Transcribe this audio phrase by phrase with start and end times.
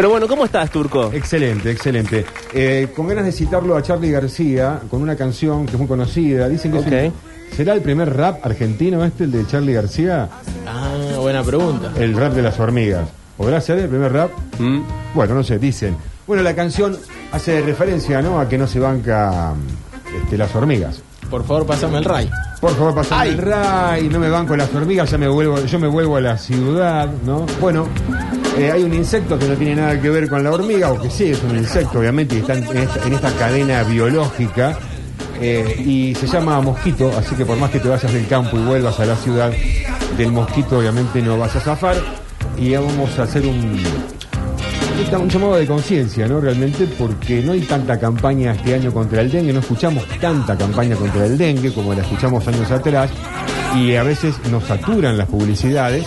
[0.00, 1.10] Pero bueno, ¿cómo estás, Turco?
[1.12, 2.24] Excelente, excelente.
[2.54, 6.48] Eh, con ganas de citarlo a Charlie García con una canción que es muy conocida.
[6.48, 6.92] Dicen que es Ok.
[7.12, 10.26] un- ¿Será el primer rap argentino este, el de Charlie García?
[10.66, 11.92] Ah, buena pregunta.
[11.98, 13.10] El rap de las hormigas.
[13.36, 14.30] ¿Podrá ser el primer rap?
[14.58, 14.80] Mm.
[15.12, 15.94] Bueno, no sé, dicen.
[16.26, 16.96] Bueno, la canción
[17.32, 18.40] hace referencia, ¿no?
[18.40, 19.52] A que no se banca
[20.22, 21.02] este, las hormigas.
[21.28, 22.30] Por favor, pasame el ray.
[22.60, 25.88] Por favor, pasame el ray, no me banco las hormigas, ya me vuelvo, yo me
[25.88, 27.46] vuelvo a la ciudad, ¿no?
[27.58, 27.88] Bueno,
[28.58, 31.08] eh, hay un insecto que no tiene nada que ver con la hormiga, o que
[31.08, 34.78] sí es un insecto, obviamente, y está en esta, en esta cadena biológica,
[35.40, 38.62] eh, y se llama mosquito, así que por más que te vayas del campo y
[38.62, 39.50] vuelvas a la ciudad,
[40.18, 41.96] del mosquito obviamente no vas a zafar,
[42.58, 43.82] y vamos a hacer un,
[45.00, 46.40] Está un llamado de conciencia, ¿no?
[46.40, 50.94] Realmente, porque no hay tanta campaña este año contra el dengue, no escuchamos tanta campaña
[50.94, 53.10] contra el dengue como la escuchamos años atrás,
[53.76, 56.06] y a veces nos saturan las publicidades.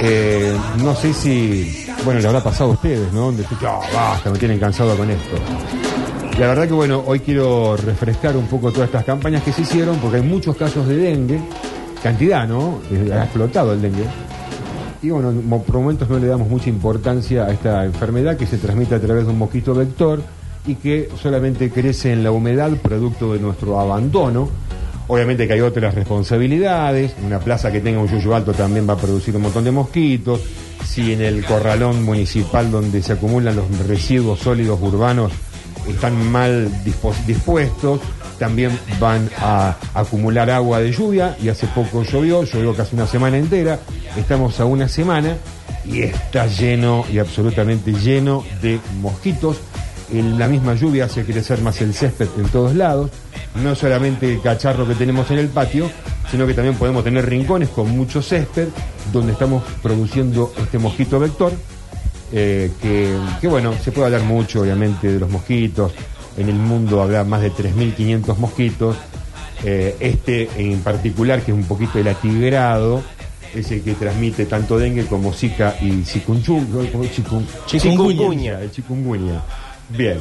[0.00, 3.26] Eh, no sé si, bueno, le habrá pasado a ustedes, ¿no?
[3.26, 5.36] Donde "Ah, basta, me tienen cansado con esto.
[6.38, 9.96] La verdad que bueno, hoy quiero refrescar un poco todas estas campañas que se hicieron,
[9.98, 11.38] porque hay muchos casos de dengue,
[12.02, 12.80] cantidad, ¿no?
[13.12, 14.04] Ha explotado el dengue.
[15.04, 15.34] Y bueno,
[15.66, 19.26] por momentos no le damos mucha importancia a esta enfermedad que se transmite a través
[19.26, 20.22] de un mosquito vector
[20.66, 24.48] y que solamente crece en la humedad producto de nuestro abandono.
[25.06, 28.96] Obviamente que hay otras responsabilidades, una plaza que tenga un yuyo alto también va a
[28.96, 30.40] producir un montón de mosquitos,
[30.86, 35.32] si en el corralón municipal donde se acumulan los residuos sólidos urbanos
[35.86, 36.70] están mal
[37.26, 38.00] dispuestos,
[38.38, 43.38] también van a acumular agua de lluvia y hace poco llovió, llovió casi una semana
[43.38, 43.78] entera,
[44.16, 45.36] estamos a una semana
[45.84, 49.58] y está lleno y absolutamente lleno de mosquitos.
[50.12, 53.10] En la misma lluvia hace crecer más el césped en todos lados,
[53.62, 55.90] no solamente el cacharro que tenemos en el patio,
[56.30, 58.68] sino que también podemos tener rincones con mucho césped
[59.12, 61.52] donde estamos produciendo este mosquito vector
[62.36, 62.72] eh,
[63.40, 65.92] que, bueno, se puede hablar mucho obviamente de los mosquitos,
[66.36, 68.96] en el mundo habrá más de 3.500 mosquitos,
[69.66, 73.02] Eh, este en particular que es un poquito el atigrado,
[73.54, 76.02] es el que transmite tanto dengue como zika y
[77.66, 79.40] chikungunya, el chikungunya.
[79.88, 80.18] Bien.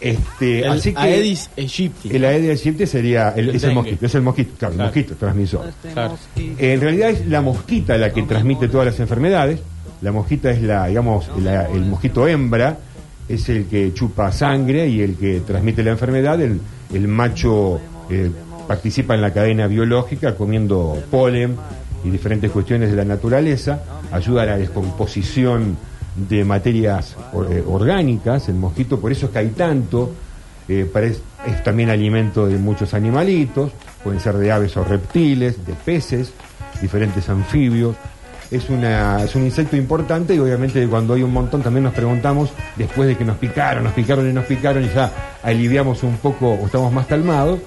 [0.00, 2.10] Este, El así que Aedes aegypti.
[2.14, 5.14] el Aedes aegypti sería el, El es el mosquito, es el mosquito, claro, el mosquito
[5.14, 5.72] transmisor.
[5.92, 6.18] Claro.
[6.36, 9.60] En realidad es la mosquita la que transmite todas las enfermedades.
[10.02, 12.76] La mosquita es la, digamos, la- el mosquito hembra,
[13.28, 16.40] es el que chupa sangre y el que transmite la enfermedad.
[16.40, 16.60] El,
[16.92, 17.80] el macho
[18.10, 18.30] eh,
[18.66, 21.56] participa en la cadena biológica comiendo polen
[22.04, 25.76] y diferentes cuestiones de la naturaleza, ayuda a la descomposición
[26.16, 27.16] de materias
[27.50, 30.12] eh, orgánicas, el mosquito, por eso es que hay tanto,
[30.68, 30.90] eh,
[31.46, 36.32] es también alimento de muchos animalitos, pueden ser de aves o reptiles, de peces,
[36.80, 37.96] diferentes anfibios.
[38.50, 42.50] Es, una, es un insecto importante y obviamente cuando hay un montón también nos preguntamos,
[42.76, 45.10] después de que nos picaron, nos picaron y nos picaron y ya
[45.42, 47.58] aliviamos un poco o estamos más calmados,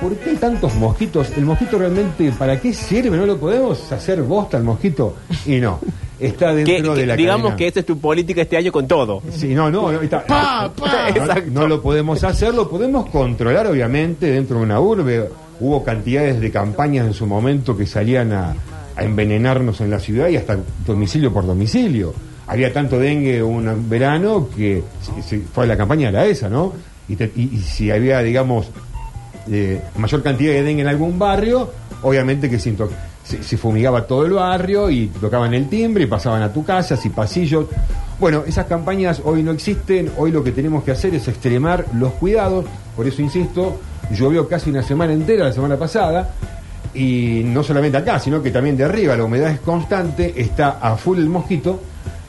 [0.00, 1.28] ¿por qué tantos mosquitos?
[1.36, 3.16] ¿El mosquito realmente para qué sirve?
[3.16, 5.14] ¿No lo podemos hacer bosta al mosquito?
[5.46, 5.78] Y no,
[6.18, 7.56] está dentro que- de la digamos cadena.
[7.56, 9.22] que esa es tu política este año con todo.
[9.30, 11.10] Sí, no, no, no, está- Pa, pa.
[11.46, 15.28] no, no lo podemos hacer, lo podemos controlar obviamente dentro de una urbe.
[15.60, 18.54] Hubo cantidades de campañas en su momento que salían a,
[18.96, 22.12] a envenenarnos en la ciudad y hasta domicilio por domicilio.
[22.46, 26.72] Había tanto dengue un verano que se- se- fue la campaña era esa, ¿no?
[27.08, 28.70] Y, te- y- si había, digamos,
[29.50, 31.70] eh, mayor cantidad de dengue en algún barrio,
[32.02, 36.64] obviamente que se fumigaba todo el barrio y tocaban el timbre y pasaban a tu
[36.64, 37.66] casa, y pasillos.
[38.18, 42.12] Bueno, esas campañas hoy no existen, hoy lo que tenemos que hacer es extremar los
[42.14, 42.64] cuidados,
[42.96, 43.78] por eso insisto,
[44.12, 46.34] llovió casi una semana entera la semana pasada,
[46.94, 50.96] y no solamente acá, sino que también de arriba, la humedad es constante, está a
[50.96, 51.80] full el mosquito,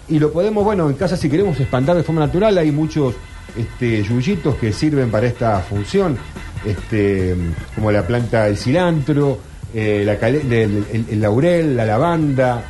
[0.10, 3.16] y lo podemos, bueno, en casa si queremos espantar de forma natural, hay muchos
[3.58, 6.18] este, yuyitos que sirven para esta función,
[6.66, 7.36] este,
[7.76, 9.40] como la planta del cilantro,
[9.74, 12.64] eh, la el, el laurel, la lavanda,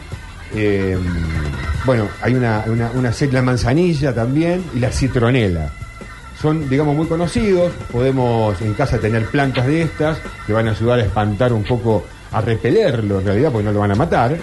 [0.54, 0.98] eh,
[1.86, 5.72] bueno, hay una, una, una la manzanilla también y la citronela.
[6.42, 10.18] Son, digamos, muy conocidos, podemos en casa tener plantas de estas
[10.48, 13.80] que van a ayudar a espantar un poco, a repelerlo en realidad, porque no lo
[13.80, 14.36] van a matar.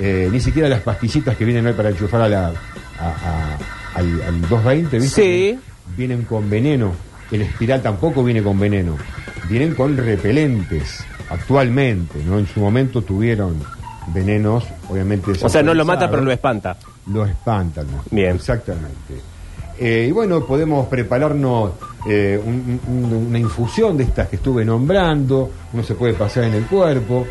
[0.00, 2.52] Eh, ni siquiera las pastillitas que vienen hoy para enchufar a la, a-
[2.98, 3.58] a-
[3.98, 5.22] al, al 220, ¿viste?
[5.22, 5.58] Sí.
[5.96, 6.92] Vienen con veneno.
[7.30, 8.96] El espiral tampoco viene con veneno.
[9.48, 12.38] Vienen con repelentes, actualmente, ¿no?
[12.38, 13.56] En su momento tuvieron
[14.14, 15.32] venenos, obviamente.
[15.42, 16.76] O sea, no lo mata, pero lo espanta.
[17.12, 17.86] Lo espantan.
[18.10, 18.36] Bien.
[18.36, 19.20] Exactamente.
[19.78, 21.72] Eh, y bueno, podemos prepararnos
[22.08, 25.50] eh, un- un- una infusión de estas que estuve nombrando.
[25.72, 27.26] Uno se puede pasar en el cuerpo.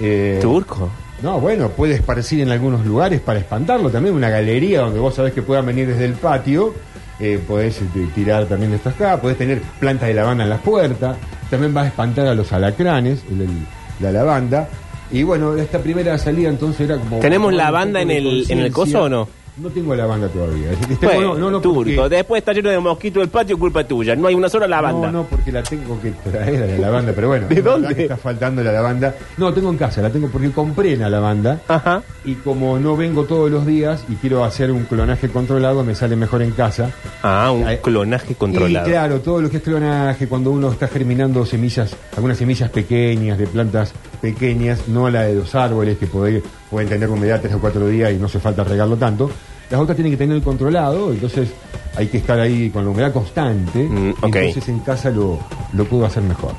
[0.00, 0.88] Eh, Turco.
[1.22, 3.90] No, bueno, puede esparcir en algunos lugares para espantarlo.
[3.90, 6.74] También una galería donde vos sabés que puedan venir desde el patio.
[7.20, 9.20] Eh, podés este, tirar también esto acá.
[9.20, 11.16] Podés tener plantas de lavanda en las puertas.
[11.50, 13.66] También va a espantar a los alacranes, el- el-
[14.00, 14.68] la lavanda.
[15.10, 17.18] Y bueno, esta primera salida entonces era como...
[17.18, 19.28] ¿Tenemos lavanda en el- en el coso o no?
[19.60, 20.68] No tengo lavanda todavía.
[21.02, 21.76] Bueno, no, no, turco.
[21.84, 24.14] porque- Después está lleno de mosquitos el patio, culpa tuya.
[24.14, 25.10] No hay una sola lavanda.
[25.10, 27.46] No, no, porque la tengo que traer a la lavanda, pero bueno.
[27.50, 27.94] ¿De dónde?
[27.94, 29.14] que está faltando la lavanda.
[29.36, 31.60] No, tengo en casa, la tengo porque compré la lavanda.
[31.66, 32.02] Ajá.
[32.24, 36.14] Y como no vengo todos los días y quiero hacer un clonaje controlado, me sale
[36.14, 36.90] mejor en casa.
[37.22, 38.86] Ah, un clonaje controlado.
[38.86, 43.36] Y claro, todo lo que es clonaje, cuando uno está germinando semillas, algunas semillas pequeñas,
[43.38, 47.58] de plantas pequeñas, no la de los árboles que puede- pueden tener humedad tres o
[47.60, 49.30] cuatro días y no hace falta regarlo tanto.
[49.70, 51.48] Las otras tienen que tener controlado, entonces
[51.96, 53.80] hay que estar ahí con la humedad constante.
[53.84, 54.14] Mm.
[54.22, 55.38] Entonces en casa lo,
[55.74, 56.52] lo puedo hacer mejor.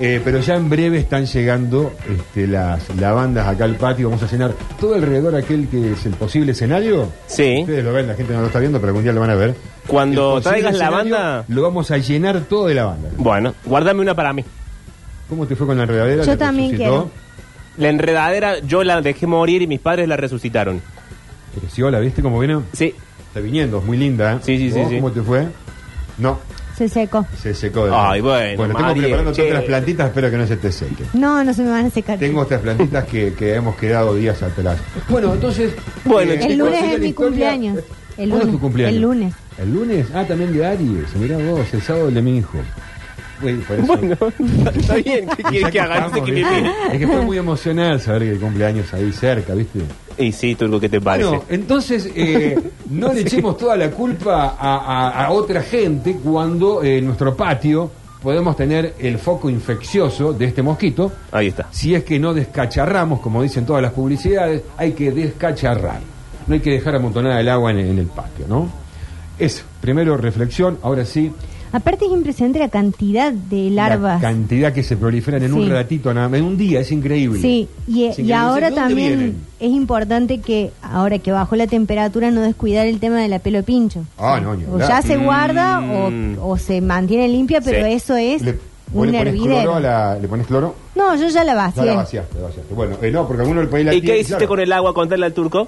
[0.00, 4.10] Eh, pero ya en breve están llegando este, las lavandas acá al patio.
[4.10, 7.08] Vamos a llenar todo alrededor aquel que es el posible escenario.
[7.28, 7.58] Sí.
[7.60, 9.36] Ustedes lo ven, la gente no lo está viendo, pero algún día lo van a
[9.36, 9.54] ver.
[9.86, 13.10] Cuando traigas lavanda- Lo vamos a llenar todo de lavanda.
[13.16, 14.44] Bueno, guárdame una para mí.
[15.28, 16.24] ¿Cómo te fue con la enredadera?
[16.24, 17.10] Yo ¿Te también resucitó?
[17.76, 20.80] La enredadera yo la dejé morir y mis padres la resucitaron.
[21.58, 22.62] Creció, ¿la viste cómo vino?
[22.72, 22.94] Sí.
[23.28, 24.34] Está viniendo, es muy linda.
[24.34, 24.38] ¿eh?
[24.42, 24.94] Sí, sí, sí, ¿Vos sí.
[24.96, 25.46] ¿Cómo te fue?
[26.18, 26.38] No,
[26.76, 27.26] Se secó.
[27.40, 27.86] se secó.
[27.86, 29.46] de Ay, bueno, Bueno, tengo María, preparando che.
[29.48, 31.04] otras plantitas, espero que no se te seque.
[31.14, 32.18] No, no se me van a secar.
[32.18, 34.78] Tengo otras plantitas que, que hemos quedado días atrás.
[35.08, 35.72] Bueno, entonces.
[35.72, 37.28] eh, Bueno, El chicos, lunes sigue es la mi historia.
[37.30, 37.78] cumpleaños.
[37.78, 37.84] El
[38.30, 38.52] ¿Cuándo es lunes.
[38.52, 38.94] tu cumpleaños?
[38.96, 39.34] El lunes.
[39.58, 40.06] ¿El lunes?
[40.14, 41.16] Ah, también de Aries.
[41.16, 42.58] Mirá vos, el sábado el de mi hijo.
[43.48, 44.16] Eso- Bueno,
[44.74, 45.28] está bien.
[45.36, 45.94] ¿Qué quieres que haga?
[46.00, 46.54] No sé estamos, qué me ¿viste?
[46.60, 46.72] pide.
[46.92, 49.80] Es que fue muy emocional saber que el cumpleaños ahí cerca, ¿viste?
[50.18, 51.28] Y sí, Turco, ¿qué te parece?
[51.28, 52.58] Bueno, entonces eh,
[52.90, 54.76] no le echemos toda la culpa a,
[55.10, 57.90] a- a otra gente cuando eh, en nuestro patio
[58.22, 61.12] podemos tener el foco infeccioso de este mosquito.
[61.32, 61.66] Ahí está.
[61.70, 66.00] Si es que no descacharramos, como dicen todas las publicidades, hay que descacharrar.
[66.46, 68.68] No hay que dejar amontonada el agua en, en el patio, ¿no?
[69.38, 71.32] Eso, primero reflexión, ahora sí,
[71.74, 74.20] Aparte es impresionante la cantidad de la larvas.
[74.20, 75.58] cantidad que se proliferan en Sí.
[75.58, 77.40] un ratito, en un día, es increíble.
[77.40, 78.32] Sí, y, increíble.
[78.34, 79.36] ahora ¿De dónde también vienen?
[79.58, 83.62] es importante que, ahora que bajó la temperatura, no descuidar el tema de la pelo
[83.64, 84.04] pincho.
[84.18, 86.38] Ah, no, ni O ya se guarda Mm.
[86.38, 87.92] o, o se mantiene limpia, pero Sí.
[87.92, 88.60] eso es Le, vos
[88.94, 89.60] un le pones hervidero.
[89.62, 90.74] cloro a la, ¿Le pones cloro?
[90.94, 91.84] No, yo ya la No, vacié.
[91.86, 92.72] la vaciaste, la vaciaste.
[92.72, 94.48] Bueno, eh, no, porque alguno le pone la ¿Y qué hiciste claro.
[94.48, 94.94] con el agua?
[94.94, 95.66] Contarle al Turco.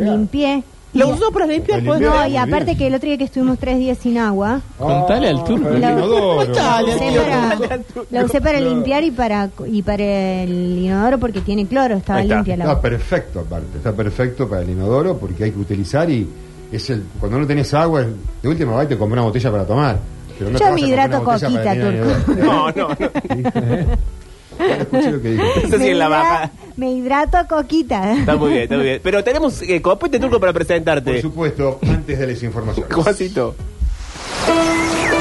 [0.00, 0.12] La.
[0.12, 0.62] Limpié.
[0.94, 1.82] ¿Lo usó para limpiar?
[1.84, 2.00] Pues?
[2.00, 2.78] No, y aparte bien.
[2.78, 5.64] que el otro día que estuvimos tres días sin agua, Contale al turco.
[5.64, 6.36] para el inodoro.
[6.46, 7.80] Contale usé tío, para,
[8.10, 12.24] la usé para limpiar y para y para el inodoro porque tiene cloro, estaba Ahí
[12.26, 12.34] está.
[12.36, 12.82] limpia la Está agua.
[12.82, 13.78] perfecto, aparte.
[13.78, 16.28] Está perfecto para el inodoro porque hay que utilizar y
[16.70, 18.04] es el cuando no tenés agua,
[18.42, 19.98] de última vez te compras una botella para tomar.
[20.38, 22.32] Pero no Yo te vas me a comprar hidrato una botella para coquita, el Turco.
[22.32, 22.44] inodoro.
[22.44, 23.86] No, no, no.
[24.68, 25.66] No escuché lo que dijiste.
[25.66, 26.50] Eso sí en la hidra- baja.
[26.76, 28.14] me hidrato a coquita.
[28.14, 29.00] Está muy bien, está muy bien.
[29.02, 31.20] Pero tenemos eh, copete Turco para Por presentarte.
[31.22, 32.92] supuesto, antes de las informaciones.
[32.94, 33.54] Juancito.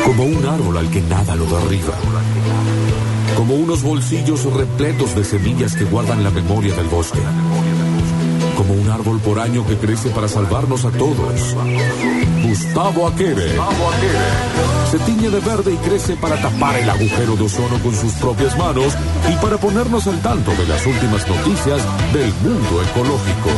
[0.05, 1.93] Como un árbol al que nada lo derriba.
[3.35, 7.19] Como unos bolsillos repletos de semillas que guardan la memoria del bosque.
[8.61, 11.55] Como un árbol por año que crece para salvarnos a todos.
[12.43, 13.55] Gustavo Aquere.
[14.91, 18.55] Se tiñe de verde y crece para tapar el agujero de ozono con sus propias
[18.59, 18.93] manos
[19.27, 21.81] y para ponernos al tanto de las últimas noticias
[22.13, 23.49] del mundo ecológico.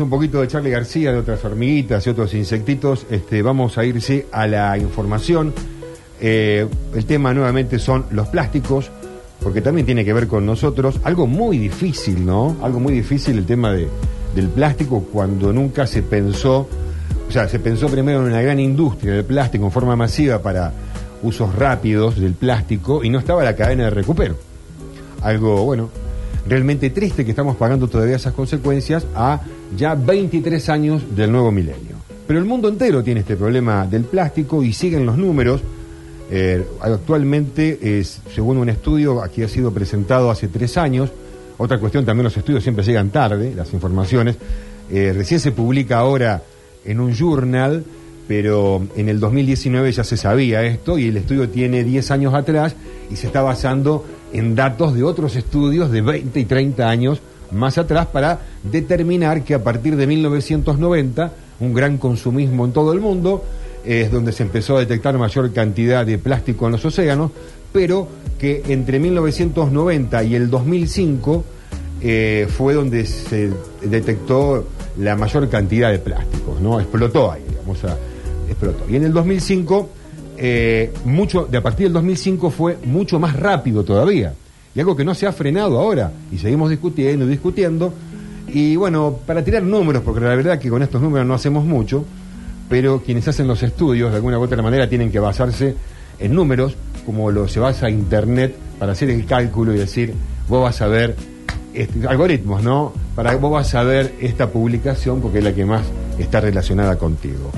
[0.00, 4.26] Un poquito de Charlie García, de otras hormiguitas y otros insectitos, este, vamos a irse
[4.32, 5.52] a la información.
[6.20, 8.90] Eh, el tema nuevamente son los plásticos,
[9.42, 11.00] porque también tiene que ver con nosotros.
[11.04, 12.56] Algo muy difícil, ¿no?
[12.62, 13.88] Algo muy difícil el tema de,
[14.34, 16.68] del plástico cuando nunca se pensó,
[17.28, 20.72] o sea, se pensó primero en una gran industria del plástico en forma masiva para
[21.22, 24.52] usos rápidos del plástico y no estaba la cadena de recupero
[25.22, 25.90] algo, bueno,
[26.46, 29.40] realmente triste que estamos pagando todavía esas consecuencias a
[29.76, 31.96] ya 23 años del nuevo milenio.
[32.26, 35.60] Pero el mundo entero tiene este problema del plástico y siguen los números.
[36.30, 41.10] Eh, actualmente, es, según un estudio aquí ha sido presentado hace tres años,
[41.58, 44.36] otra cuestión también los estudios siempre llegan tarde, las informaciones,
[44.90, 46.42] eh, recién se publica ahora
[46.84, 47.84] en un journal,
[48.26, 52.74] pero en el 2019 ya se sabía esto y el estudio tiene 10 años atrás
[53.10, 57.20] y se está basando en datos de otros estudios de 20 y 30 años
[57.52, 63.00] más atrás para determinar que a partir de 1990, un gran consumismo en todo el
[63.00, 63.44] mundo,
[63.84, 67.30] es donde se empezó a detectar mayor cantidad de plástico en los océanos,
[67.72, 71.44] pero que entre 1990 y el 2005
[72.00, 73.50] eh, fue donde se
[73.82, 74.66] detectó
[74.98, 76.80] la mayor cantidad de plásticos, ¿no?
[76.80, 77.42] Explotó ahí.
[77.48, 77.78] digamos.
[77.78, 77.98] famosa
[78.48, 78.84] explotó.
[78.90, 79.88] Y en el 2005,
[80.36, 84.34] eh, mucho, de a partir del 2005 fue mucho más rápido todavía.
[84.74, 86.12] Y algo que no se ha frenado ahora.
[86.30, 87.92] Y seguimos discutiendo, discutiendo.
[88.48, 92.04] Y bueno, para tirar números, porque la verdad que con estos números no hacemos mucho,
[92.68, 95.74] pero quienes hacen los estudios de alguna u otra manera tienen que basarse
[96.18, 100.14] en números, como lo se basa Internet para hacer el cálculo y decir,
[100.48, 101.16] vos vas a ver
[102.08, 102.92] algoritmos, ¿no?
[103.14, 105.82] Para vos vas a ver esta publicación porque es la que más
[106.18, 107.50] está relacionada contigo.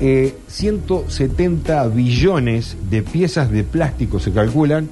[0.00, 4.88] Eh, 170 billones de piezas de plástico se calculan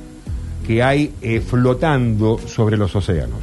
[0.71, 3.41] que hay eh, flotando sobre los océanos.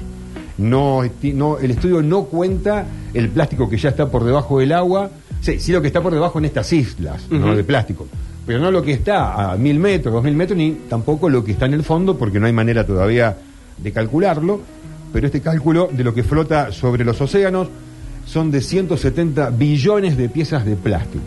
[0.60, 5.60] No, el estudio no cuenta el plástico que ya está por debajo del agua, sí,
[5.60, 7.54] sí lo que está por debajo en estas islas ¿no?
[7.54, 8.08] de plástico,
[8.46, 11.52] pero no lo que está a mil metros, dos mil metros, ni tampoco lo que
[11.52, 13.36] está en el fondo, porque no hay manera todavía
[13.78, 14.62] de calcularlo,
[15.12, 17.68] pero este cálculo de lo que flota sobre los océanos
[18.26, 21.26] son de 170 billones de piezas de plástico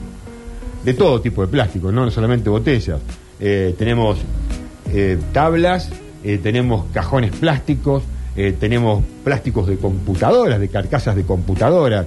[0.83, 3.01] de todo tipo de plástico, no solamente botellas.
[3.39, 4.17] Eh, tenemos
[4.93, 5.91] eh, tablas,
[6.25, 8.03] eh, tenemos cajones plásticos,
[8.37, 12.07] eh, tenemos plásticos de computadoras, de carcasas de computadoras,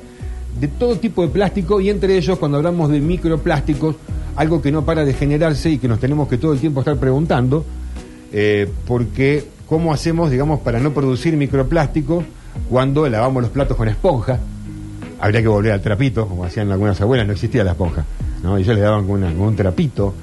[0.59, 3.95] de todo tipo de plástico y entre ellos cuando hablamos de microplásticos,
[4.35, 6.97] algo que no para de generarse y que nos tenemos que todo el tiempo estar
[6.97, 7.65] preguntando,
[8.87, 12.23] porque cómo hacemos, digamos, para no producir microplásticos
[12.69, 14.39] cuando lavamos los platos con esponja,
[15.19, 18.05] habría que volver al trapito, como hacían algunas abuelas, no existía la esponja,
[18.43, 18.57] ¿no?
[18.57, 20.13] Ellos le daban con un trapito.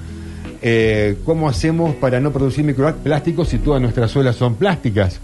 [0.61, 5.19] Eh, ¿Cómo hacemos para no producir microplásticos si todas nuestras suelas son plásticas?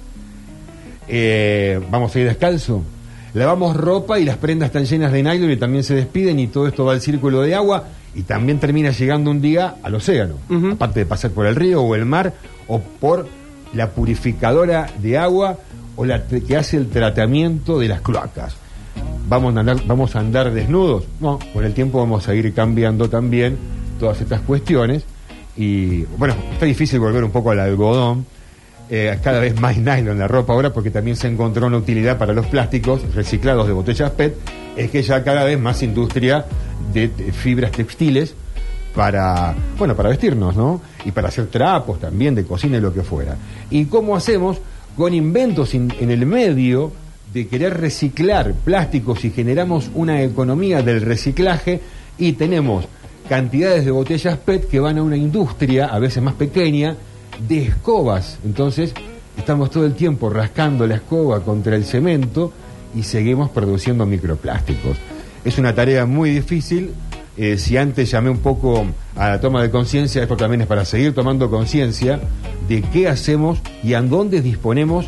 [1.07, 2.83] Eh, ¿Vamos a ir descalzo?
[3.33, 6.67] Lavamos ropa y las prendas están llenas de nylon y también se despiden y todo
[6.67, 10.35] esto va al círculo de agua y también termina llegando un día al océano,
[10.71, 12.33] aparte de pasar por el río o el mar
[12.67, 13.27] o por
[13.73, 15.57] la purificadora de agua
[15.95, 18.55] o la que hace el tratamiento de las cloacas.
[19.29, 21.03] ¿Vamos a, andar, ¿Vamos a andar desnudos?
[21.19, 23.57] No, con el tiempo vamos a ir cambiando también
[23.99, 25.03] todas estas cuestiones.
[25.57, 28.25] Y bueno, está difícil volver un poco al algodón.
[28.89, 32.31] Eh, cada vez más nylon la ropa ahora porque también se encontró una utilidad para
[32.33, 34.35] los plásticos reciclados de botellas PET.
[34.77, 36.45] Es que ya cada vez más industria
[36.93, 38.33] de, fibras textiles
[38.95, 40.81] para, bueno, para vestirnos, ¿no?
[41.05, 43.35] Y para hacer trapos también, de cocina y lo que fuera.
[43.69, 44.57] ¿Y cómo hacemos?
[44.95, 46.91] Con inventos in- en el medio
[47.33, 51.81] de querer reciclar plásticos y generamos una economía del reciclaje
[52.17, 52.85] y tenemos
[53.27, 56.95] cantidades de botellas PET que van a una industria, a veces más pequeña,
[57.47, 58.39] de escobas.
[58.43, 58.93] Entonces,
[59.37, 62.51] estamos todo el tiempo rascando la escoba contra el cemento
[62.95, 64.97] y seguimos produciendo microplásticos.
[65.45, 66.93] Es una tarea muy difícil.
[67.37, 70.85] Eh, si antes llamé un poco a la toma de conciencia, esto también es para
[70.85, 72.19] seguir tomando conciencia
[72.67, 75.07] de qué hacemos y a dónde disponemos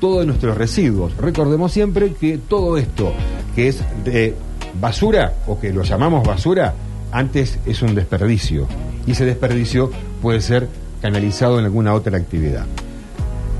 [0.00, 1.16] todos nuestros residuos.
[1.16, 3.12] Recordemos siempre que todo esto
[3.54, 4.34] que es de
[4.78, 6.74] basura o que lo llamamos basura,
[7.12, 8.66] antes es un desperdicio.
[9.06, 9.90] Y ese desperdicio
[10.22, 10.68] puede ser
[11.02, 12.66] canalizado en alguna otra actividad.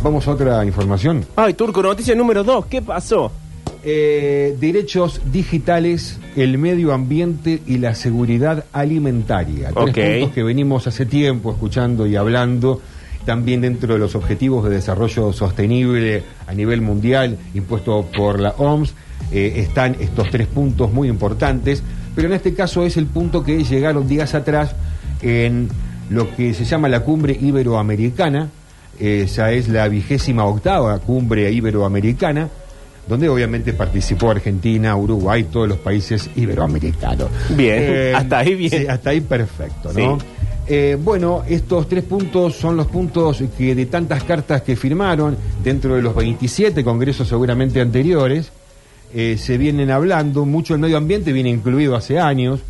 [0.02, 1.24] Vamos a otra información.
[1.36, 2.66] Ay, Turco, noticia número 2.
[2.66, 3.30] ¿Qué pasó?
[3.82, 9.70] Eh, derechos digitales, el medio ambiente y la seguridad alimentaria.
[9.72, 9.94] Tres Ok.
[10.20, 12.80] puntos que venimos hace tiempo escuchando y hablando.
[13.24, 18.94] También dentro de los objetivos de desarrollo sostenible a nivel mundial impuesto por la OMS
[19.30, 21.82] eh, están estos tres puntos muy importantes.
[22.14, 24.74] Pero en este caso es el punto que llegaron días atrás
[25.22, 25.68] en
[26.10, 28.48] lo que se llama la cumbre iberoamericana.
[28.98, 32.48] Esa es la vigésima octava cumbre iberoamericana
[33.08, 37.28] donde obviamente participó Argentina, Uruguay, todos los países iberoamericanos.
[37.56, 38.70] Bien, hasta ahí bien.
[38.70, 40.20] sí, hasta ahí perfecto, ¿no?
[40.20, 40.26] Sí.
[40.68, 45.96] Eh, bueno, estos tres puntos son los puntos que de tantas cartas que firmaron dentro
[45.96, 48.52] de los 27 congresos seguramente anteriores,
[49.12, 52.60] eh, se vienen hablando, mucho el medio ambiente viene incluido hace años,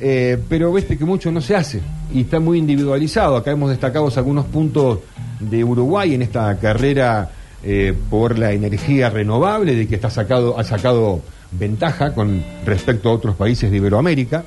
[0.00, 1.82] eh, pero viste que mucho no se hace
[2.12, 3.36] y está muy individualizado.
[3.36, 5.00] Acá hemos destacado algunos puntos
[5.40, 7.30] de Uruguay en esta carrera
[7.62, 11.20] eh, por la energía renovable, de que está sacado, ha sacado
[11.52, 14.44] ventaja con respecto a otros países de Iberoamérica,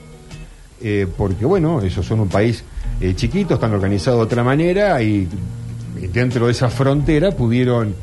[1.16, 2.63] porque bueno, ellos son un país
[3.16, 5.28] chiquito, están organizados de otra manera y
[6.12, 7.94] dentro de esa frontera pudieron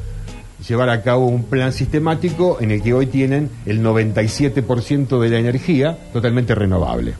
[0.66, 5.38] llevar a cabo un plan sistemático en el que hoy tienen el 97% de la
[5.38, 7.14] energía totalmente renovable.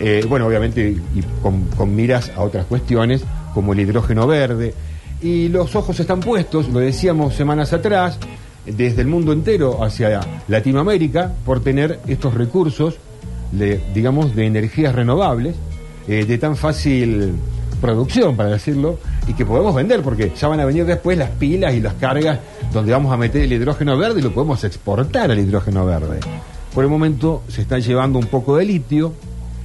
[0.00, 4.74] Eh, bueno, obviamente, y con, con miras a otras cuestiones, como el hidrógeno verde.
[5.22, 8.18] Y los ojos están puestos, lo decíamos semanas atrás,
[8.66, 12.96] desde el mundo entero hacia Latinoamérica, por tener estos recursos,
[13.52, 15.54] de, digamos, de energías renovables,
[16.08, 17.34] eh, de tan fácil
[17.80, 21.74] producción, para decirlo, y que podemos vender, porque ya van a venir después las pilas
[21.74, 22.38] y las cargas
[22.72, 26.20] donde vamos a meter el hidrógeno verde y lo podemos exportar al hidrógeno verde.
[26.74, 29.12] Por el momento se está llevando un poco de litio,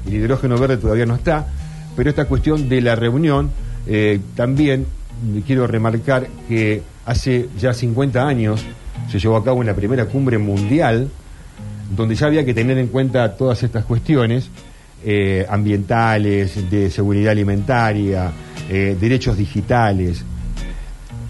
[0.06, 1.48] el hidrógeno verde todavía no está,
[1.96, 3.50] pero esta cuestión de la reunión,
[3.88, 4.86] eh, también
[5.46, 8.64] quiero remarcar que hace ya 50 años
[9.10, 11.10] se llevó a cabo una primera cumbre mundial,
[11.96, 14.50] donde ya había que tener en cuenta todas estas cuestiones
[15.06, 18.32] eh, ambientales, de seguridad alimentaria,
[18.70, 20.24] eh, derechos digitales.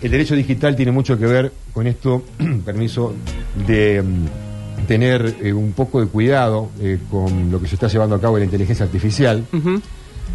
[0.02, 2.24] El derecho digital tiene mucho que ver con esto,
[2.66, 3.14] permiso,
[3.68, 8.16] de mm, tener eh, un poco de cuidado eh, con lo que se está llevando
[8.16, 9.46] a cabo en la inteligencia artificial.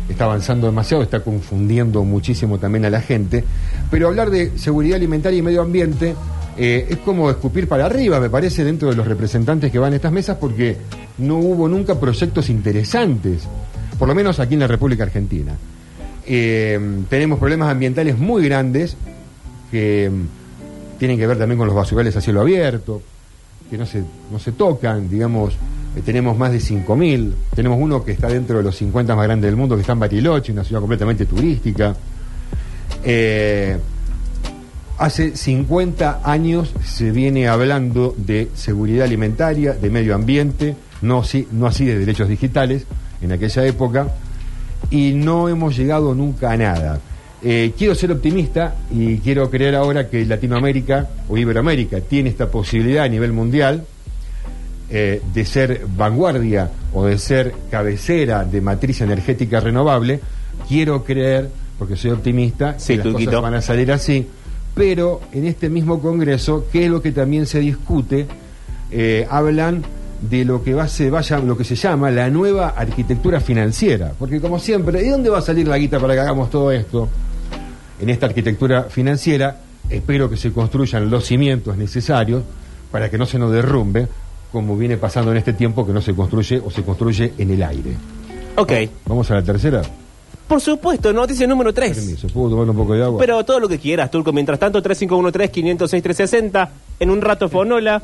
[0.09, 3.45] Está avanzando demasiado, está confundiendo muchísimo también a la gente.
[3.91, 6.15] Pero hablar de seguridad alimentaria y medio ambiente
[6.57, 9.97] eh, es como escupir para arriba, me parece, dentro de los representantes que van a
[9.97, 10.77] estas mesas, porque
[11.19, 13.49] no hubo nunca proyectos interesantes,
[13.99, 15.53] por lo menos aquí en la República Argentina.
[16.27, 18.97] Eh, tenemos problemas ambientales muy grandes
[19.71, 23.03] que mm, tienen que ver también con los basurales a cielo abierto,
[23.69, 25.55] que no se, no se tocan, digamos,
[25.97, 29.49] eh, tenemos más de 5.000, tenemos uno que está dentro de los 50 más grandes
[29.49, 31.95] del mundo, que está en Bariloche, una ciudad completamente turística.
[33.03, 33.77] Eh,
[34.99, 41.67] hace 50 años se viene hablando de seguridad alimentaria, de medio ambiente, no, sí, no
[41.67, 42.87] así de derechos digitales
[43.21, 44.09] en aquella época,
[44.91, 47.01] y no hemos llegado nunca a nada.
[47.45, 53.05] Eh, quiero ser optimista y quiero creer ahora que Latinoamérica o Iberoamérica tiene esta posibilidad
[53.05, 53.85] a nivel mundial
[54.89, 60.21] eh, de ser vanguardia o de ser cabecera de matriz energética renovable.
[60.69, 61.49] Quiero creer,
[61.79, 64.27] porque soy optimista, Sí, que las cosas van a salir así.
[64.75, 68.27] Pero en este mismo Congreso, ¿qué es lo que también se discute?
[68.91, 69.83] Eh, hablan
[70.23, 74.13] de lo que va se vaya, lo que se llama la nueva arquitectura financiera.
[74.19, 77.09] Porque como siempre, ¿de dónde va a salir la guita para que hagamos todo esto?
[78.01, 79.61] En esta arquitectura financiera,
[79.91, 82.43] espero que se construyan los cimientos necesarios
[82.91, 84.07] para que no se nos derrumbe,
[84.51, 87.63] como viene pasando en este tiempo que no se construye o se construye en el
[87.63, 87.97] aire.
[88.57, 88.73] Ok.
[89.07, 89.83] Vamos a la tercera.
[90.47, 91.97] Por supuesto, noticia número 3.
[91.97, 93.19] Permiso, ¿puedo tomar un poco de agua?
[93.19, 94.33] Pero todo lo que quieras, Turco.
[94.33, 96.69] Mientras tanto, 3513-506-360.
[97.01, 98.03] En un rato Fonola.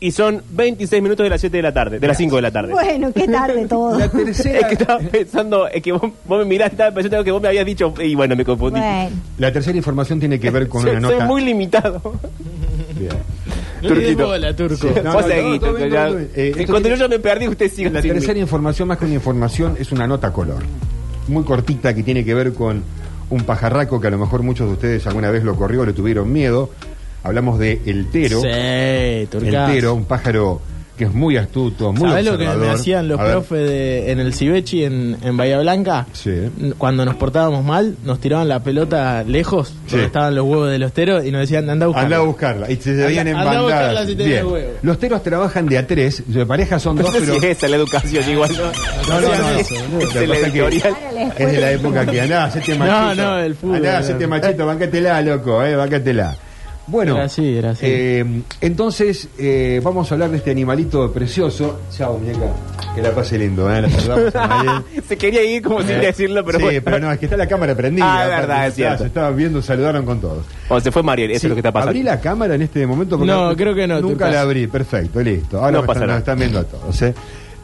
[0.00, 1.98] Y son 26 minutos de las 7 de la tarde.
[1.98, 2.72] De las 5 de la tarde.
[2.72, 3.98] Bueno, qué tarde todo.
[3.98, 7.30] La Es tercera, que estaba pensando, es que vos, vos me miraste, estaba pensando que
[7.32, 8.78] vos me habías dicho, y bueno, me confundí.
[8.78, 11.26] Bueno, la tercera información tiene que ver con soy, una soy nota.
[11.26, 12.00] muy limitado.
[12.96, 13.10] Bien.
[13.82, 14.26] No Turquito.
[14.26, 14.76] bola, turco.
[14.76, 14.88] Sí.
[15.04, 16.08] No, vos no, seguí, Turco, ya.
[16.08, 18.08] Eh, esto Cuando tiene- yo ya me perdí, usted sigue La mí.
[18.08, 20.62] tercera información, más que una información, es una nota color.
[21.28, 22.82] Muy cortita que tiene que ver con
[23.30, 26.32] un pajarraco que a lo mejor muchos de ustedes alguna vez lo corrió, le tuvieron
[26.32, 26.70] miedo.
[27.22, 28.40] Hablamos de el tero.
[28.40, 30.60] Sí, el tero, un pájaro
[30.96, 34.34] que es muy astuto, muy ¿Sabés lo que me hacían los profes de- en el
[34.34, 36.06] Cibechi en, en Bahía Blanca?
[36.12, 36.32] Sí.
[36.76, 39.92] Cuando nos portábamos mal, nos tiraban la pelota lejos, Sí.
[39.92, 42.06] donde estaban los huevos de los teros, y nos decían, anda a buscarla.
[42.06, 42.70] Anda a buscarla.
[42.72, 43.88] Y se veían en Anda- anda a bandadas.
[43.90, 44.46] buscarla si tenés Bien.
[44.52, 44.70] huevo.
[44.82, 46.22] Los teros trabajan de a tres.
[46.26, 47.32] De pareja son No dos, sé pero.
[47.34, 48.64] si es esa la educación igual, ¿no?
[49.14, 49.38] No, no, no.
[49.38, 50.00] No.
[51.38, 52.98] Es de la época que andá, hacete machito.
[53.00, 56.36] No, no, el fútbol, Andá, hacete machito, bancátela, loco, eh, bancátela.
[56.88, 57.84] Bueno, Era así, era así.
[57.86, 58.24] eh,
[58.62, 61.80] entonces eh, vamos a hablar de este animalito precioso.
[61.94, 62.50] Chao, muñeca,
[62.94, 63.82] que la pase lindo, ¿eh?
[63.82, 64.82] La saludamos a Mariel.
[65.08, 66.80] Se quería ir como sin decirlo, pero sí, bueno.
[66.84, 68.06] pero no, es que está la cámara prendida.
[68.20, 68.98] Ah, es verdad, es cierto.
[68.98, 70.44] Se estaban viendo, saludaron con todos.
[70.70, 71.90] O se fue Mariel, eso Sí, es lo que está pasando.
[71.90, 73.18] ¿Abrí la cámara en este momento?
[73.18, 75.58] Porque No, creo que no, Nunca la abrí, perfecto, listo.
[75.58, 76.18] Ahora No me pasa están, nada.
[76.18, 77.14] nos están viendo a todos, ¿eh?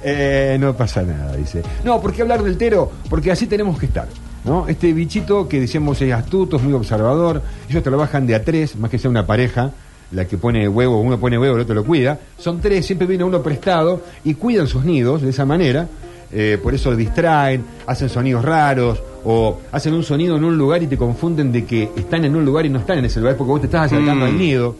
[0.06, 1.62] Eh, no pasa nada, dice.
[1.82, 2.92] No, ¿por qué hablar del tero?
[3.08, 4.06] Porque así tenemos que estar.
[4.44, 4.68] ¿No?
[4.68, 7.42] Este bichito que decíamos es astuto, es muy observador.
[7.68, 9.72] Ellos trabajan de a tres, más que sea una pareja.
[10.12, 12.18] La que pone huevo, uno pone huevo, el otro lo cuida.
[12.38, 15.88] Son tres, siempre viene uno prestado y cuidan sus nidos de esa manera.
[16.30, 20.86] Eh, por eso distraen, hacen sonidos raros o hacen un sonido en un lugar y
[20.88, 23.50] te confunden de que están en un lugar y no están en ese lugar porque
[23.50, 24.28] vos te estás acercando Mm.
[24.28, 24.76] al nido.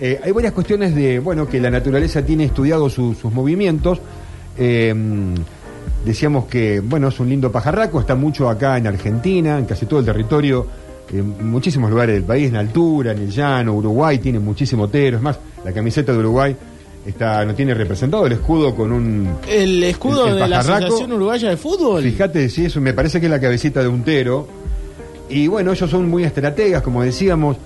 [0.00, 3.98] Eh, hay varias cuestiones de, bueno, que la naturaleza tiene estudiado su- sus movimientos.
[4.58, 4.94] Eh,
[6.04, 10.00] decíamos que, bueno, es un lindo pajarraco, está mucho acá en Argentina, en casi todo
[10.00, 10.66] el territorio,
[11.12, 15.16] en muchísimos lugares del país, en altura, en el llano, Uruguay tiene muchísimo tero.
[15.18, 16.56] Es más, la camiseta de Uruguay
[17.06, 19.28] está, no tiene representado el escudo con un...
[19.48, 20.58] El escudo El- el de la.
[20.60, 22.02] Asociación Uruguaya de Fútbol.
[22.02, 24.48] Fíjate, sí, eso me parece que es la cabecita de un tero.
[25.28, 27.56] Y bueno, ellos son muy estrategas, como decíamos,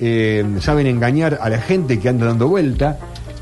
[0.00, 2.98] eh, saben engañar a la gente que anda dando vuelta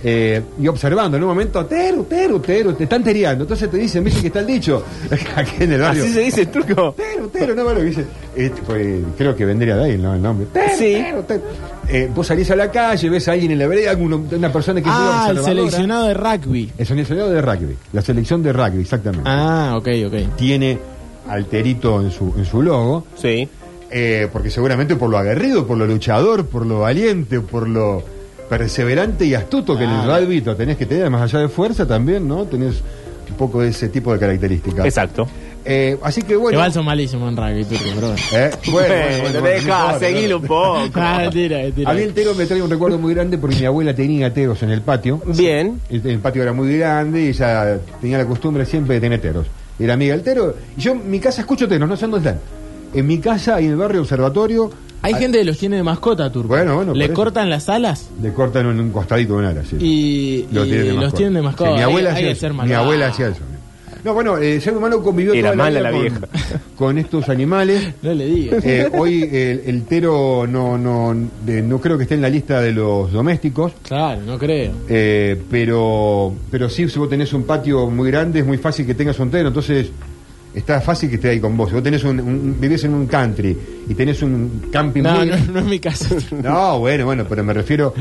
[0.06, 1.16] eh, y observando.
[1.16, 3.44] En un momento, tero, tero, tero, te están teriando.
[3.44, 4.84] Entonces te dicen, ¿viste que está el dicho?
[5.36, 6.04] Aquí en el barrio.
[6.04, 6.94] Así se dice, turco.
[6.96, 8.04] Tero, tero, no, bueno, dice,
[8.36, 10.14] eh, pues, creo que vendría de ahí ¿no?
[10.14, 10.46] el nombre.
[10.52, 10.96] Tero, Sí.
[11.88, 14.80] Eh, vos salís a la calle, ves a alguien en la vereda, uno- una persona
[14.82, 16.70] que Ah, el seleccionado de rugby.
[16.78, 20.36] El seleccionado de rugby, la selección de rugby, exactamente Ah, ok, ok.
[20.36, 20.78] tiene
[21.28, 23.48] alterito en su, en su logo, Sí.
[23.90, 28.02] eh, porque seguramente por lo aguerrido, por lo luchador, por lo valiente, por lo
[28.48, 31.86] perseverante y astuto que en el rugby lo tenés que tener, más allá de fuerza
[31.86, 32.44] también, ¿no?
[32.44, 32.82] Tenés
[33.30, 34.84] un poco de ese tipo de características.
[34.84, 35.26] Exacto.
[35.64, 36.58] Eh, así que bueno.
[36.58, 38.22] Igual son malísimos en rugby, Turco, pero bueno.
[38.34, 40.80] Eh, bueno, bueno, bueno, no deja, seguilo un poco.
[40.94, 41.30] Ah.
[41.86, 44.62] A mí el tero me trae un recuerdo muy grande porque mi abuela tenía teros
[44.62, 45.20] en el patio.
[45.26, 45.80] Bien.
[45.88, 49.46] El, el patio era muy grande y ella tenía la costumbre siempre de tener teros.
[49.78, 50.54] Era amiga del tero.
[50.76, 52.40] Y yo en mi casa escucho teros, no sé dónde están.
[52.92, 54.70] En mi casa y en el barrio Observatorio.
[55.04, 56.48] Hay gente que los tiene de mascota, Turco.
[56.48, 59.76] Bueno, bueno, Le cortan las alas Le cortan en un costadito de un ala, sí.
[59.78, 61.70] y, Lo y tienen de los tienen de mascota.
[61.70, 62.64] Sí, mi abuela Hay- hacía que eso.
[62.64, 63.40] Mi abuela hacía eso.
[64.04, 66.60] No, bueno, eh, ser humano convivió Era toda la mala vida la con, vieja.
[66.76, 67.94] con estos animales.
[68.02, 68.62] No le digas.
[68.64, 71.14] Eh, hoy el, el tero no, no,
[71.46, 73.72] de- no creo que esté en la lista de los domésticos.
[73.82, 74.72] Claro, no creo.
[74.90, 78.94] Eh, pero pero sí, si vos tenés un patio muy grande, es muy fácil que
[78.94, 79.88] tengas un tero, entonces
[80.54, 81.68] está fácil que esté ahí con vos.
[81.68, 83.56] Si vos tenés un, un- vivís en un country
[83.88, 85.26] y tenés un camping No, muy...
[85.26, 86.14] no, no es mi caso.
[86.42, 87.92] No, bueno, bueno, pero me refiero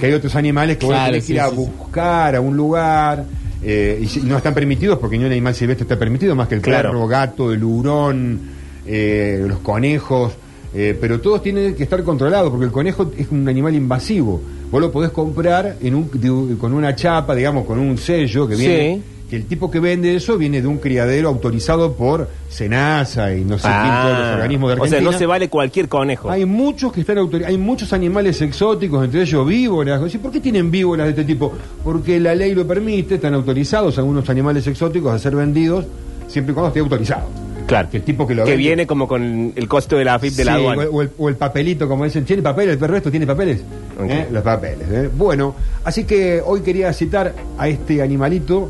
[0.00, 1.56] que hay otros animales que vos Claro, tenés que sí, ir a sí, sí.
[1.56, 3.24] buscar a un lugar
[3.62, 6.56] eh, y si- no están permitidos porque ni un animal silvestre está permitido más que
[6.56, 6.90] el Claro.
[6.90, 8.40] perro, gato, el hurón,
[8.86, 10.32] eh, los conejos,
[10.74, 14.40] eh, pero todos tienen que estar controlados porque el conejo es un animal invasivo.
[14.70, 18.48] Vos lo podés comprar en un, de un- con una chapa, digamos, con un sello
[18.48, 18.94] que viene.
[18.96, 19.02] Sí.
[19.32, 23.58] Que el tipo que vende eso viene de un criadero autorizado por Senasa y no
[23.58, 24.76] sé quién, todos los organismos de Ah.
[24.78, 25.00] o Argentina.
[25.00, 26.30] sea, no se vale cualquier conejo.
[26.30, 30.14] Hay muchos que están autorizados, hay muchos animales exóticos, entre ellos víboras.
[30.14, 31.50] ¿Y ¿Por qué tienen víboras de este tipo?
[31.82, 35.86] Porque la ley lo permite, están autorizados algunos animales exóticos a ser vendidos
[36.28, 37.22] siempre y cuando esté autorizado.
[37.66, 37.88] Claro.
[37.90, 40.34] Que el tipo que lo Que vende- viene como con el costo de la FIP
[40.34, 40.82] de la aduana.
[40.92, 42.74] o, el, o el papelito, como dicen, ¿tiene papeles?
[42.74, 43.62] ¿El perro esto tiene papeles?
[43.98, 44.26] ¿Eh?
[44.30, 44.86] Los papeles.
[44.90, 45.08] ¿eh?
[45.16, 48.68] Bueno, así que hoy quería citar a este animalito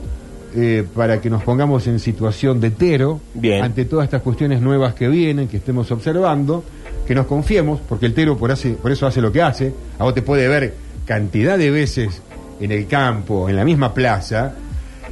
[0.55, 3.65] eh, para que nos pongamos en situación de tero Bien.
[3.65, 6.65] ante todas estas cuestiones nuevas que vienen, que estemos observando,
[7.07, 9.73] que nos confiemos, porque el tero por, hace, por eso hace lo que hace.
[9.99, 12.23] A vos te puede ver cantidad de veces
[12.61, 14.55] en el campo, en la misma plaza,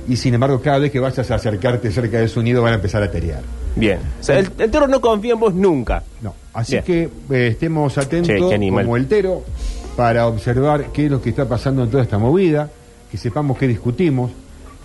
[0.09, 2.77] y sin embargo cada vez que vayas a acercarte cerca de su nido van a
[2.77, 3.43] empezar a terear.
[3.77, 3.99] Bien.
[4.21, 6.03] O sea, el, el toro no confía en vos nunca.
[6.23, 6.85] No, así Bien.
[6.85, 7.03] que
[7.35, 9.45] eh, estemos atentos Che, como el tero
[9.97, 12.71] para observar qué es lo que está pasando en toda esta movida,
[13.11, 14.31] que sepamos qué discutimos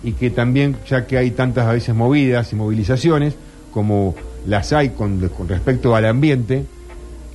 [0.02, 3.34] y que también, ya que hay tantas a veces movidas y movilizaciones,
[3.72, 4.14] como
[4.46, 6.64] las hay con, con respecto al ambiente,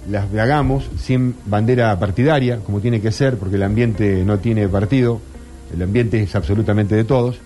[0.09, 5.21] las hagamos sin bandera partidaria, como tiene que ser, porque el ambiente no tiene partido,
[5.73, 7.37] el ambiente es absolutamente de todos.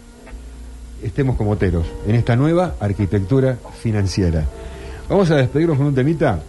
[1.04, 4.46] Estemos como teros en esta nueva arquitectura financiera.
[5.10, 6.40] Vamos a despedirnos con un temita.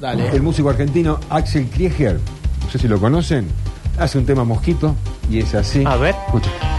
[0.00, 0.28] Dale.
[0.28, 2.18] El músico argentino Axel Krieger,
[2.64, 3.48] no sé si lo conocen,
[3.98, 4.94] hace un tema mosquito
[5.28, 5.82] y es así.
[5.84, 6.14] A ver.
[6.26, 6.77] Escucha.